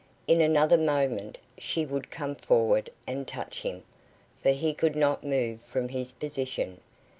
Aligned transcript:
In 0.25 0.41
another 0.41 0.79
moment 0.79 1.37
she 1.59 1.85
would 1.85 2.09
come 2.09 2.33
forward 2.33 2.89
and 3.05 3.27
touch 3.27 3.61
him, 3.61 3.83
for 4.41 4.49
he 4.49 4.73
could 4.73 4.95
not 4.95 5.23
move 5.23 5.61
from 5.61 5.89
his 5.89 6.11
position. 6.11 6.81